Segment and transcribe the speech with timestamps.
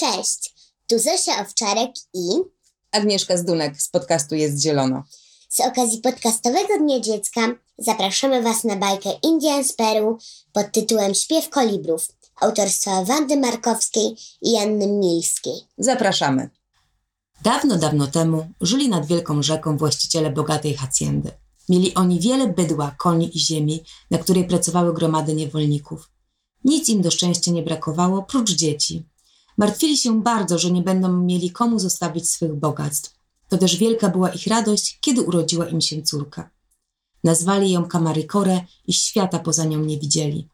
[0.00, 0.54] Cześć,
[0.86, 2.28] tu Zosia Owczarek i
[2.92, 5.04] Agnieszka Zdunek z podcastu Jest Zielono.
[5.48, 7.40] z okazji podcastowego Dnia Dziecka
[7.78, 10.18] zapraszamy Was na bajkę Indian z Peru
[10.52, 12.08] pod tytułem Śpiew kolibrów
[12.40, 15.54] autorstwa Wandy Markowskiej i Janny Milskiej.
[15.78, 16.50] Zapraszamy.
[17.42, 21.30] Dawno, dawno temu żyli nad wielką rzeką właściciele bogatej hacjendy.
[21.68, 26.10] Mieli oni wiele bydła, koni i ziemi, na której pracowały gromady niewolników.
[26.64, 29.04] Nic im do szczęścia nie brakowało, prócz dzieci.
[29.58, 33.18] Martwili się bardzo, że nie będą mieli komu zostawić swych bogactw.
[33.48, 36.50] To też wielka była ich radość, kiedy urodziła im się córka.
[37.24, 40.48] Nazwali ją Kamarikore i świata poza nią nie widzieli.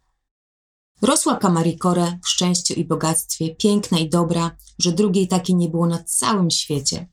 [1.02, 6.04] Rosła Kamarikore w szczęściu i bogactwie, piękna i dobra, że drugiej takiej nie było na
[6.04, 7.08] całym świecie.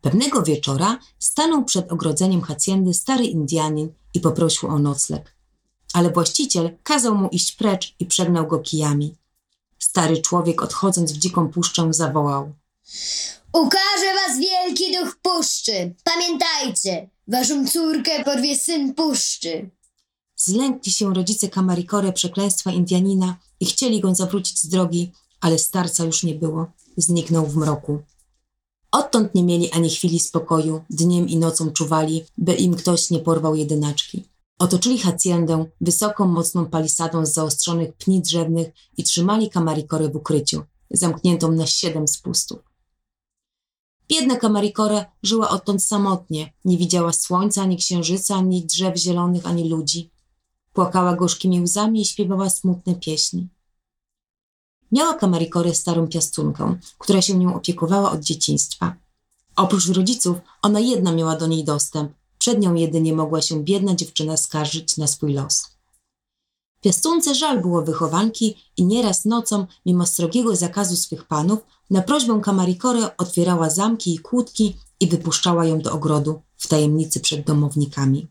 [0.00, 5.36] Pewnego wieczora stanął przed ogrodzeniem hacjendy stary Indianin i poprosił o nocleg.
[5.92, 9.14] Ale właściciel kazał mu iść precz i przegnał go kijami.
[9.98, 12.52] Stary człowiek, odchodząc w dziką puszczę, zawołał.
[13.52, 15.94] Ukaże was wielki duch puszczy.
[16.04, 19.70] Pamiętajcie, waszą córkę porwie syn puszczy.
[20.36, 26.22] Zlękli się rodzice Kamarikore przekleństwa Indianina i chcieli go zawrócić z drogi, ale starca już
[26.22, 26.66] nie było.
[26.96, 27.98] Zniknął w mroku.
[28.92, 33.54] Odtąd nie mieli ani chwili spokoju, dniem i nocą czuwali, by im ktoś nie porwał
[33.54, 34.27] jedynaczki.
[34.58, 41.52] Otoczyli hacjendę wysoką, mocną palisadą z zaostrzonych pni drzewnych i trzymali Kamarikore w ukryciu, zamkniętą
[41.52, 42.58] na siedem spustów.
[44.08, 50.10] Biedna Kamarikore żyła odtąd samotnie, nie widziała słońca, ani księżyca, ani drzew zielonych, ani ludzi.
[50.72, 53.48] Płakała gorzkimi łzami i śpiewała smutne pieśni.
[54.92, 58.96] Miała Kamarikore starą piastunkę, która się nią opiekowała od dzieciństwa.
[59.56, 62.17] Oprócz rodziców, ona jedna miała do niej dostęp.
[62.38, 65.78] Przed nią jedynie mogła się biedna dziewczyna skarżyć na swój los.
[66.80, 71.58] Piastunce żal było wychowanki i nieraz nocą, mimo srogiego zakazu swych panów,
[71.90, 77.46] na prośbę Kamarikore otwierała zamki i kłódki i wypuszczała ją do ogrodu w tajemnicy przed
[77.46, 78.28] domownikami.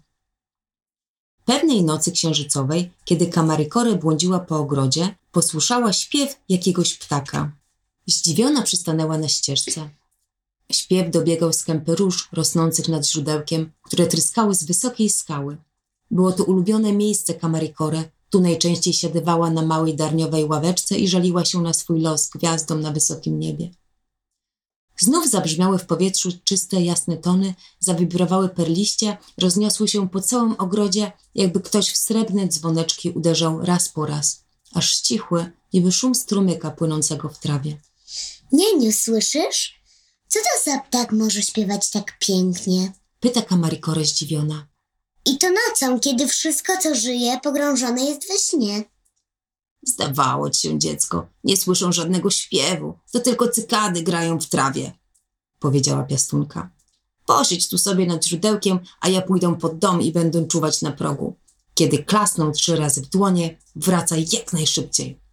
[1.45, 7.51] Pewnej nocy księżycowej, kiedy Kamarikore błądziła po ogrodzie, posłyszała śpiew jakiegoś ptaka.
[8.07, 9.89] Zdziwiona przystanęła na ścieżce.
[10.71, 15.57] Śpiew dobiegał z kępy róż rosnących nad źródełkiem, które tryskały z wysokiej skały.
[16.11, 21.61] Było to ulubione miejsce Kamarikore, tu najczęściej siadywała na małej darniowej ławeczce i żaliła się
[21.61, 23.71] na swój los gwiazdom na wysokim niebie.
[24.99, 31.59] Znów zabrzmiały w powietrzu czyste, jasne tony, zawibrowały perliście, rozniosły się po całym ogrodzie, jakby
[31.61, 37.39] ktoś w srebrne dzwoneczki uderzał raz po raz, aż ścichły, niby szum strumyka płynącego w
[37.39, 37.77] trawie.
[38.51, 39.76] Nieniu, słyszysz?
[40.37, 42.93] Co to za ptak może śpiewać tak pięknie?
[43.19, 44.67] Pyta Kamarikore zdziwiona.
[45.25, 48.83] I to nocą, kiedy wszystko, co żyje, pogrążone jest we śnie.
[49.83, 54.91] Zdawało ci się, dziecko, nie słyszą żadnego śpiewu, to tylko cykady grają w trawie,
[55.59, 56.69] powiedziała piastunka.
[57.25, 61.35] Posiedź tu sobie nad źródełkiem, a ja pójdę pod dom i będę czuwać na progu.
[61.73, 65.26] Kiedy klasną trzy razy w dłonie, wracaj jak najszybciej.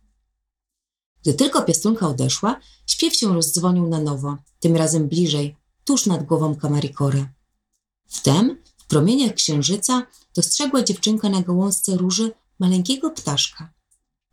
[1.24, 6.56] Gdy tylko piastunka odeszła, śpiew się rozdzwonił na nowo, tym razem bliżej, tuż nad głową
[6.56, 7.26] Kamarikore.
[8.06, 13.72] Wtem, w promieniach księżyca, dostrzegła dziewczynka na gałązce róży maleńkiego ptaszka.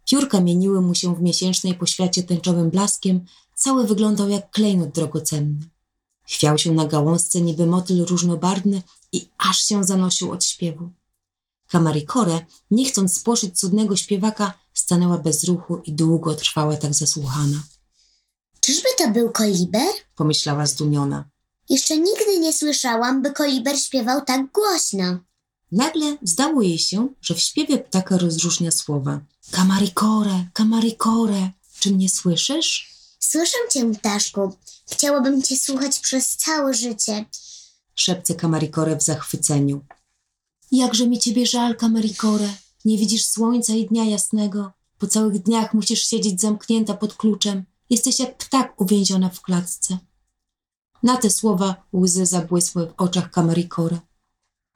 [0.06, 3.26] Piórka mieniły mu się w miesięcznej poświacie tęczowym blaskiem,
[3.56, 5.70] cały wyglądał jak klejnot drogocenny.
[6.24, 8.82] Chwiał się na gałązce niby motyl różnobarwny
[9.12, 10.90] i aż się zanosił od śpiewu.
[11.68, 14.54] Kamarikore, nie chcąc spłoszyć cudnego śpiewaka,
[14.92, 17.64] stanęła bez ruchu i długo trwała tak zasłuchana.
[18.60, 19.94] Czyżby to był koliber?
[20.16, 21.30] Pomyślała zdumiona.
[21.70, 25.20] Jeszcze nigdy nie słyszałam, by koliber śpiewał tak głośno.
[25.72, 29.20] Nagle zdało jej się, że w śpiewie ptaka rozróżnia słowa.
[29.52, 31.50] Kamarikore, kamarikore,
[31.80, 32.94] czy mnie słyszysz?
[33.20, 34.56] Słyszę cię, ptaszku.
[34.92, 37.26] Chciałabym cię słuchać przez całe życie.
[37.96, 39.86] Szepce kamarikore w zachwyceniu.
[40.72, 42.50] Jakże mi ciebie żal, kamarikore.
[42.86, 44.81] Nie widzisz słońca i dnia jasnego.
[45.02, 47.64] Po całych dniach musisz siedzieć zamknięta pod kluczem.
[47.90, 49.98] Jesteś jak ptak uwięziona w klatce.
[51.04, 54.00] Na te słowa łzy zabłysły w oczach kamarikore.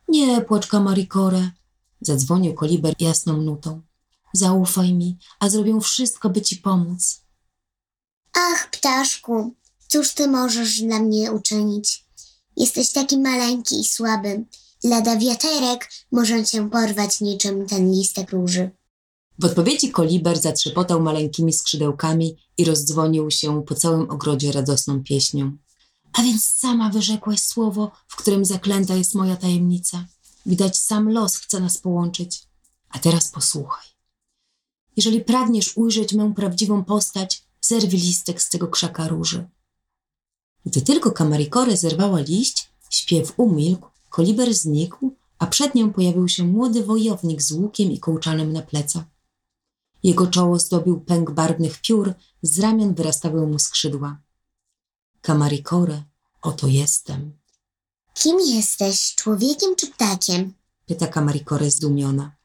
[0.08, 1.52] Nie płacz, kamarikore,
[2.02, 3.82] zadzwonił koliber jasną nutą.
[4.34, 7.22] Zaufaj mi, a zrobię wszystko, by ci pomóc.
[8.34, 9.54] Ach, ptaszku,
[9.88, 12.06] cóż ty możesz dla mnie uczynić?
[12.58, 14.46] Jesteś taki maleńki i słaby.
[14.84, 18.72] Lada wiaterek może cię porwać niczym ten listek róży.
[19.40, 25.58] W odpowiedzi koliber zatrzepotał maleńkimi skrzydełkami i rozdzwonił się po całym ogrodzie radosną pieśnią.
[26.14, 30.06] A więc sama wyrzekłaś słowo, w którym zaklęta jest moja tajemnica.
[30.46, 32.44] Widać, sam los chce nas połączyć.
[32.90, 33.86] A teraz posłuchaj.
[34.98, 39.50] Jeżeli pragniesz ujrzeć mą prawdziwą postać, zerwij listek z tego krzaka róży.
[40.66, 46.84] Gdy tylko Kamarikore zerwała liść, śpiew umilkł, koliber znikł, a przed nią pojawił się młody
[46.84, 49.15] wojownik z łukiem i kołczanem na plecach.
[50.06, 54.22] Jego czoło zdobił pęk barwnych piór, z ramion wyrastały mu skrzydła.
[55.22, 56.04] Kamarikore,
[56.42, 57.38] oto jestem,
[58.14, 60.54] Kim jesteś, człowiekiem czy ptakiem?
[60.86, 62.36] pyta Kamarikore zdumiona.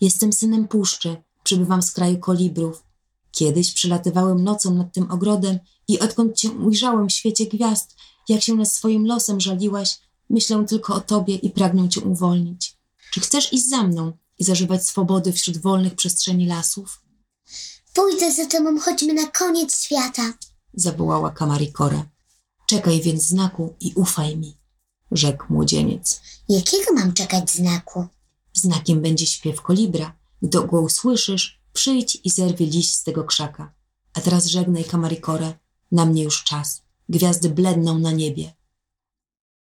[0.00, 2.82] Jestem synem puszczy, przybywam z kraju kolibrów.
[3.30, 5.58] Kiedyś przylatywałem nocą nad tym ogrodem
[5.88, 7.96] i odkąd cię ujrzałem w świecie gwiazd,
[8.28, 9.98] jak się nad swoim losem żaliłaś,
[10.30, 12.76] myślę tylko o tobie i pragnę cię uwolnić.
[13.10, 17.02] Czy chcesz iść za mną i zażywać swobody wśród wolnych przestrzeni lasów?
[17.92, 20.32] Pójdę za tobą, chodźmy na koniec świata.
[20.74, 22.02] zawołała Kamarikore.
[22.66, 24.58] Czekaj więc znaku i ufaj mi,
[25.10, 26.20] rzekł młodzieniec.
[26.48, 28.06] Jakiego mam czekać znaku?
[28.52, 30.16] Znakiem będzie śpiew kolibra.
[30.42, 33.74] Gdy go usłyszysz, przyjdź i zerwij liść z tego krzaka.
[34.14, 35.58] A teraz żegnaj, Kamarikore,
[35.92, 36.82] na mnie już czas.
[37.08, 38.54] Gwiazdy bledną na niebie.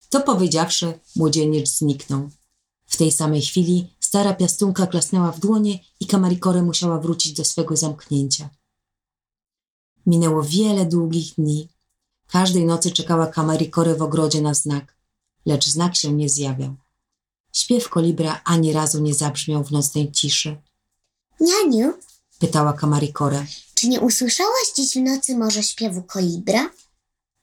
[0.10, 2.30] To powiedziawszy, młodzieniec zniknął.
[2.92, 7.78] W tej samej chwili stara piastunka klasnęła w dłonie i Kamarikore musiała wrócić do swego
[7.78, 8.50] zamknięcia.
[10.06, 11.70] Minęło wiele długich dni.
[12.28, 14.96] Każdej nocy czekała Kamarikore w ogrodzie na znak,
[15.46, 16.76] lecz znak się nie zjawiał.
[17.54, 20.58] Śpiew kolibra ani razu nie zabrzmiał w nocnej ciszy.
[21.40, 21.94] Nianiu,
[22.40, 23.46] Pytała Kamarikore.
[23.76, 26.70] czy nie usłyszałaś dziś w nocy może śpiewu kolibra?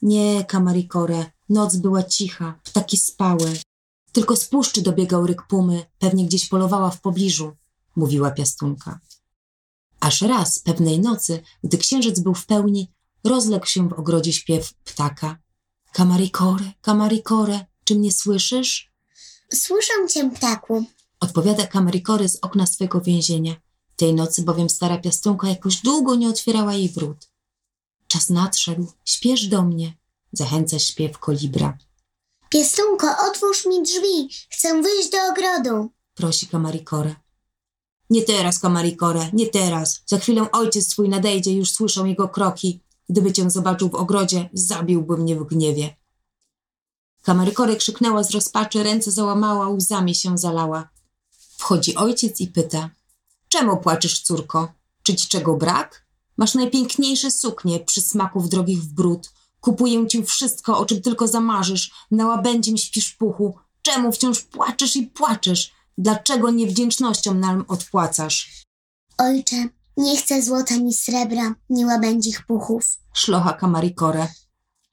[0.03, 3.59] Nie, Kamarikore, noc była cicha, ptaki spały.
[4.13, 7.57] Tylko z puszczy dobiegał ryk pumy, pewnie gdzieś polowała w pobliżu,
[7.97, 9.01] mówiła piastunka.
[10.01, 12.93] Aż raz, pewnej nocy, gdy księżyc był w pełni,
[13.25, 15.39] rozległ się w ogrodzie śpiew ptaka.
[15.93, 18.93] Kamarikore, Kamarikore, czy mnie słyszysz?
[19.55, 20.85] Słyszę cię, ptaku.
[21.21, 23.57] Odpowiada Kamarikory z okna swego więzienia.
[23.97, 27.31] Tej nocy bowiem stara piastunka jakoś długo nie otwierała jej wrót.
[28.07, 29.97] Czas nadszedł, śpiesz do mnie,
[30.33, 31.79] zachęca śpiew kolibra.
[32.49, 34.29] Piestunko, otwórz mi drzwi.
[34.51, 35.91] Chcę wyjść do ogrodu.
[36.15, 37.15] prosi Kamarikore.
[38.11, 40.03] Nie teraz, Kamarikore, nie teraz.
[40.07, 42.81] Za chwilę ojciec twój nadejdzie, już słyszą jego kroki.
[43.09, 45.97] Gdyby cię zobaczył w ogrodzie, zabiłby mnie w gniewie.
[47.23, 50.89] Kamarikore krzyknęła z rozpaczy, ręce załamała, łzami się zalała.
[51.59, 52.91] Wchodzi ojciec i pyta.
[53.49, 54.73] Czemu płaczesz, córko?
[55.03, 56.07] Czy ci czego brak?
[56.37, 59.31] Masz najpiękniejsze suknie, przysmaków drogich w brud.
[59.61, 61.91] Kupuję ci wszystko, o czym tylko zamarzysz.
[62.11, 63.59] Na łabędziem śpisz puchu.
[63.83, 65.73] Czemu wciąż płaczesz i płaczesz?
[65.99, 68.65] Dlaczego niewdzięcznością nam odpłacasz?
[69.19, 72.85] Ojcze, nie chcę złota ni srebra, ni łabędzich puchów.
[73.13, 74.29] Szlocha Kamarikore.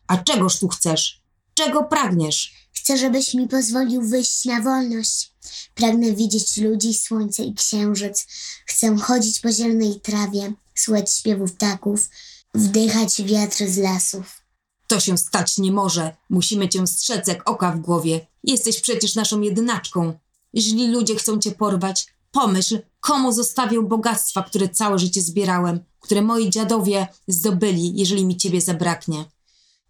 [0.07, 1.21] A czegoż tu chcesz?
[1.53, 2.53] Czego pragniesz?
[2.71, 5.33] Chcę, żebyś mi pozwolił wyjść na wolność.
[5.75, 8.27] Pragnę widzieć ludzi, słońce i księżyc.
[8.65, 12.09] Chcę chodzić po zielonej trawie, słuchać śpiewu ptaków,
[12.53, 14.44] wdychać wiatr z lasów.
[14.87, 16.15] To się stać nie może.
[16.29, 18.27] Musimy cię strzec jak oka w głowie.
[18.43, 20.13] Jesteś przecież naszą jedynaczką.
[20.55, 22.07] Źli ludzie chcą cię porwać.
[22.31, 28.61] Pomyśl, komu zostawię bogactwa, które całe życie zbierałem, które moi dziadowie zdobyli, jeżeli mi ciebie
[28.61, 29.25] zabraknie.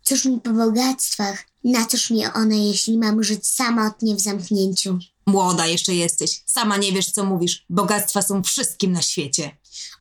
[0.03, 1.45] Cóż mi po bogactwach?
[1.63, 4.99] Na cóż mi one, jeśli mam żyć samotnie w zamknięciu?
[5.27, 6.43] Młoda jeszcze jesteś.
[6.45, 7.65] Sama nie wiesz, co mówisz.
[7.69, 9.57] Bogactwa są wszystkim na świecie.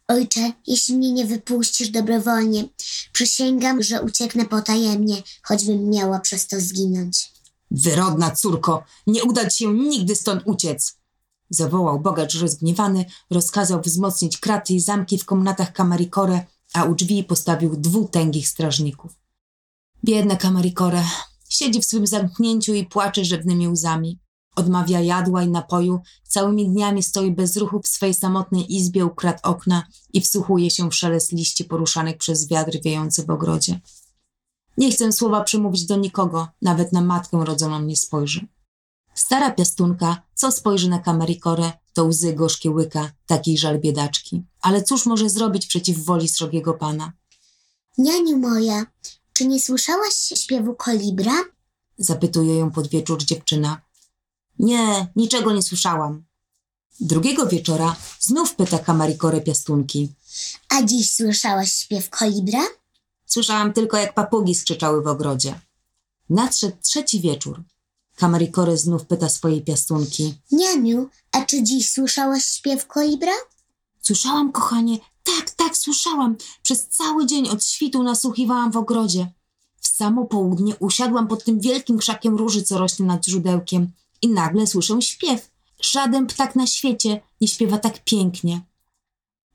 [0.09, 2.69] Ojcze, jeśli mnie nie wypuścisz dobrowolnie,
[3.13, 7.33] przysięgam, że ucieknę potajemnie, choćbym miała przez to zginąć.
[7.71, 10.97] Wyrodna córko, nie uda ci się nigdy stąd uciec.
[11.51, 17.77] Zawołał bogacz rozgniewany, rozkazał wzmocnić kraty i zamki w komnatach Kamarikore, a u drzwi postawił
[17.77, 19.13] dwóch tęgich strażników.
[20.05, 21.05] Biedna Kamarikore
[21.49, 24.19] siedzi w swym zamknięciu i płacze rzewnymi łzami.
[24.55, 29.41] Odmawia jadła i napoju, całymi dniami stoi bez ruchu w swej samotnej izbie u krat
[29.43, 33.81] okna i wsłuchuje się w szelest liści poruszanych przez wiatr wiejący w ogrodzie.
[34.77, 38.47] Nie chcę słowa przemówić do nikogo, nawet na matkę rodzoną nie spojrzy.
[39.15, 44.43] Stara piastunka, co spojrzy na Kamerikore, to łzy gorzkie łyka, takiej żal biedaczki.
[44.61, 47.13] Ale cóż może zrobić przeciw woli srogiego pana?
[47.99, 48.87] Nianiu moja,
[49.33, 51.33] czy nie słyszałaś śpiewu kolibra?
[51.99, 53.81] Zapytuje ją pod wieczór dziewczyna.
[54.59, 56.25] Nie, niczego nie słyszałam.
[57.01, 60.13] Drugiego wieczora znów pyta Kamarikore piastunki.
[60.69, 62.61] A dziś słyszałaś śpiew kolibra?
[63.27, 65.61] Słyszałam tylko, jak papugi skrzyczały w ogrodzie.
[66.31, 67.63] Nadszedł trzeci wieczór.
[68.17, 70.35] Kamarikore znów pyta swojej piastunki.
[70.53, 73.33] Nianiu, a czy dziś słyszałaś śpiew kolibra?
[74.03, 76.37] Słyszałam, kochanie, tak, tak, słyszałam.
[76.63, 79.33] Przez cały dzień od świtu nasłuchiwałam w ogrodzie.
[79.81, 83.93] W samo południe usiadłam pod tym wielkim krzakiem róży, co rośnie nad źródełkiem
[84.25, 85.51] i nagle słyszę śpiew.
[85.81, 88.63] Żaden ptak na świecie nie śpiewa tak pięknie.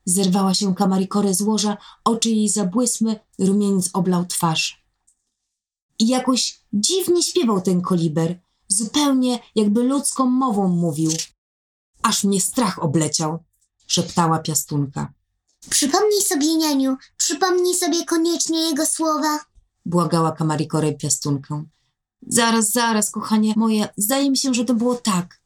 [0.04, 4.84] Zerwała się Kamarikore z łoża, oczy jej zabłysły, rumieniec oblał twarz.
[5.98, 11.10] I jakoś dziwnie śpiewał ten koliber, zupełnie jakby ludzką mową mówił.
[12.02, 13.38] Aż mnie strach obleciał,
[13.86, 15.12] szeptała piastunka.
[15.70, 19.38] Przypomnij sobie, nianiu, przypomnij sobie koniecznie jego słowa.
[19.86, 21.64] Błagała Kamarikore piastunkę.
[22.26, 25.40] Zaraz, zaraz, kochanie moje, zdaje mi się, że to było tak.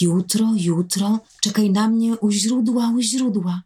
[0.00, 3.62] Jutro, jutro, czekaj na mnie u źródła, u źródła.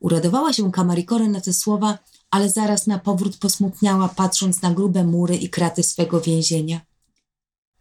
[0.00, 1.98] Uradowała się Kamarikore na te słowa,
[2.30, 6.80] ale zaraz na powrót posmutniała, patrząc na grube mury i kraty swego więzienia.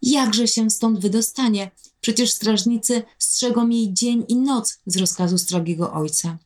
[0.02, 1.72] Jakże się stąd wydostanie?
[2.02, 6.38] Przecież strażnicy strzegą jej dzień i noc z rozkazu strogiego ojca.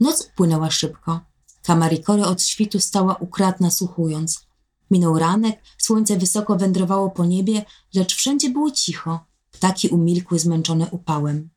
[0.00, 1.20] Noc upłynęła szybko.
[1.62, 4.49] Kamarikore od świtu stała ukradł nasłuchując.
[4.90, 9.20] Minął ranek, słońce wysoko wędrowało po niebie, lecz wszędzie było cicho.
[9.50, 11.50] Ptaki umilkły, zmęczone upałem.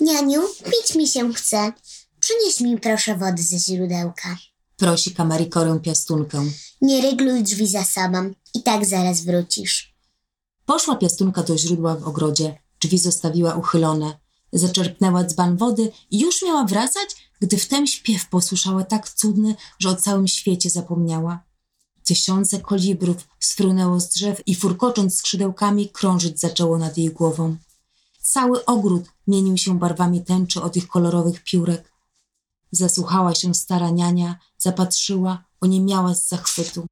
[0.00, 1.72] Nianiu, pić mi się chce.
[2.20, 4.36] Przynieś mi proszę wody ze źródełka.
[4.76, 6.44] Prosi Kamarikorę piastunkę.
[6.80, 8.34] Nie rygluj drzwi za sobą.
[8.54, 9.94] I tak zaraz wrócisz.
[10.66, 14.18] Poszła piastunka do źródła w ogrodzie, drzwi zostawiła uchylone.
[14.52, 19.96] Zaczerpnęła dzban wody i już miała wracać, gdy wtem śpiew posłyszała tak cudny, że o
[19.96, 21.44] całym świecie zapomniała.
[22.10, 27.56] Tysiące kolibrów sfrunęło z drzew i furkocząc skrzydełkami krążyć zaczęło nad jej głową.
[28.20, 31.92] Cały ogród mienił się barwami tęczy od ich kolorowych piórek.
[32.72, 36.86] Zasłuchała się stara niania, zapatrzyła, oniemiała z zachwytu.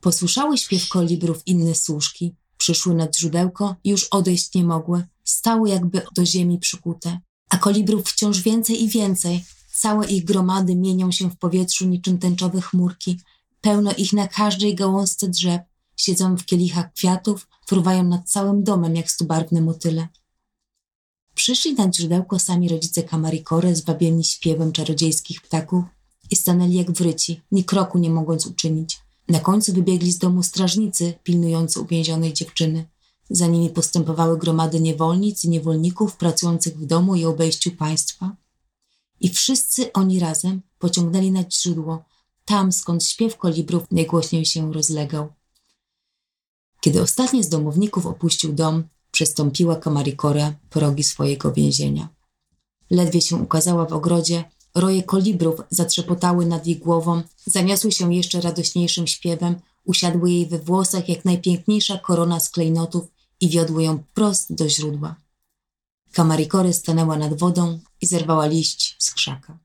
[0.00, 2.34] Posłyszały śpiew kolibrów inne służki.
[2.56, 5.06] Przyszły nad źródełko i już odejść nie mogły.
[5.24, 7.20] Stały jakby do ziemi przykute.
[7.50, 9.44] A kolibrów wciąż więcej i więcej.
[9.74, 13.20] Całe ich gromady mienią się w powietrzu niczym tęczowe chmurki.
[13.64, 15.60] Pełno ich na każdej gałązce drzew.
[15.96, 20.08] Siedzą w kielichach kwiatów, fruwają nad całym domem jak stubarwne motyle.
[21.34, 25.84] Przyszli nad źródełko sami rodzice Kamarikore, zwabieni śpiewem czarodziejskich ptaków
[26.30, 28.98] i stanęli jak wryci, ni kroku nie mogąc uczynić.
[29.28, 32.86] Na końcu wybiegli z domu strażnicy pilnujący uwięzionej dziewczyny.
[33.30, 38.36] Za nimi postępowały gromady niewolnic i niewolników pracujących w domu i obejściu państwa.
[39.20, 42.04] I wszyscy oni razem pociągnęli nad źródło,
[42.44, 45.32] tam skąd śpiew kolibrów najgłośniej się rozlegał.
[46.80, 52.08] Kiedy ostatni z domowników opuścił dom, przestąpiła Kamarikore progi swojego więzienia.
[52.90, 59.06] Ledwie się ukazała w ogrodzie, roje kolibrów zatrzepotały nad jej głową, zaniosły się jeszcze radośniejszym
[59.06, 63.04] śpiewem, usiadły jej we włosach jak najpiękniejsza korona z klejnotów
[63.40, 65.16] i wiodły ją prost do źródła.
[66.12, 69.58] Kamarikore stanęła nad wodą i zerwała liść z krzaka.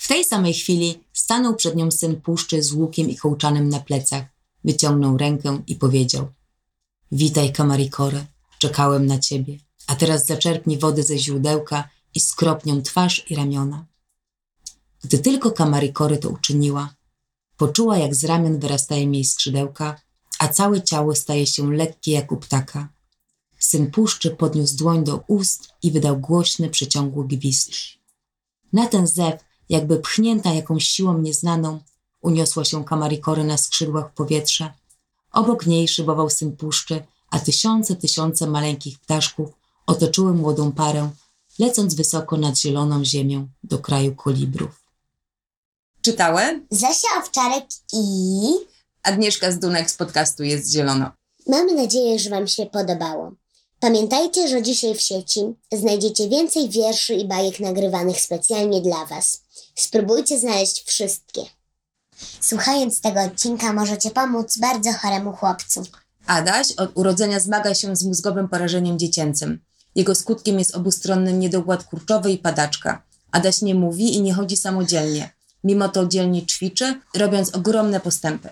[0.00, 4.24] W tej samej chwili stanął przed nią syn puszczy z łukiem i kołczanem na plecach,
[4.64, 6.28] wyciągnął rękę i powiedział–
[7.12, 8.26] Witaj, Kamarikore,
[8.58, 13.86] czekałem na ciebie, a teraz zaczerpnij wody ze źródełka i skrop nią twarz i ramiona.
[15.04, 16.94] Gdy tylko Kamarikore to uczyniła,
[17.56, 20.00] poczuła jak z ramion wyrastają jej skrzydełka,
[20.38, 22.88] a całe ciało staje się lekkie jak u ptaka.
[23.58, 27.70] Syn puszczy podniósł dłoń do ust i wydał głośny, przeciągły gwizd.
[28.72, 31.80] Na ten zew, jakby pchnięta jakąś siłą nieznaną,
[32.22, 34.72] uniosła się Kamarikory na skrzydłach w powietrze.
[35.32, 39.50] Obok niej szybował syn puszczy, a tysiące, tysiące maleńkich ptaszków
[39.86, 41.10] otoczyły młodą parę,
[41.58, 44.84] lecąc wysoko nad zieloną ziemią do kraju kolibrów.
[46.02, 46.66] Czytałem?
[46.70, 48.00] Zasia Owczarek i...
[49.02, 51.10] Agnieszka Zdunek z podcastu Jest Zielono.
[51.46, 53.32] Mamy nadzieję, że Wam się podobało.
[53.80, 55.40] Pamiętajcie, że dzisiaj w sieci
[55.72, 59.42] znajdziecie więcej wierszy i bajek nagrywanych specjalnie dla Was.
[59.74, 61.42] Spróbujcie znaleźć wszystkie.
[62.40, 65.82] Słuchając tego odcinka możecie pomóc bardzo choremu chłopcu.
[66.26, 69.60] Adaś od urodzenia zmaga się z mózgowym porażeniem dziecięcym.
[69.94, 73.02] Jego skutkiem jest obustronny niedogład kurczowy i padaczka.
[73.32, 75.30] Adaś nie mówi i nie chodzi samodzielnie.
[75.64, 78.48] Mimo to dzielnie ćwiczy, robiąc ogromne postępy.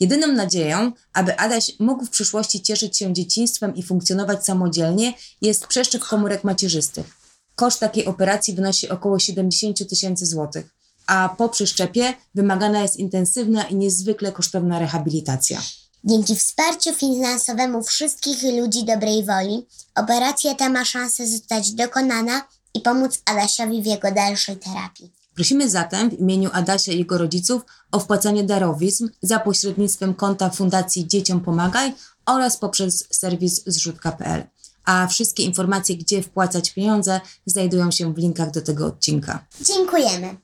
[0.00, 6.04] Jedyną nadzieją, aby Adaś mógł w przyszłości cieszyć się dzieciństwem i funkcjonować samodzielnie, jest przeszczep
[6.04, 7.23] komórek macierzystych.
[7.54, 10.74] Koszt takiej operacji wynosi około 70 000 tysięcy złotych,
[11.06, 15.62] a po przyszczepie wymagana jest intensywna i niezwykle kosztowna rehabilitacja.
[16.04, 23.22] Dzięki wsparciu finansowemu wszystkich ludzi dobrej woli, operacja ta ma szansę zostać dokonana i pomóc
[23.24, 25.12] Adasiowi w jego dalszej terapii.
[25.34, 31.08] Prosimy zatem w imieniu Adasia i jego rodziców o wpłacanie darowizn za pośrednictwem konta Fundacji
[31.08, 31.92] Dzieciom Pomagaj
[32.26, 34.44] oraz poprzez serwis zrzutka.pl.
[34.84, 39.46] A wszystkie informacje, gdzie wpłacać pieniądze, znajdują się w linkach do tego odcinka.
[39.60, 40.43] Dziękujemy.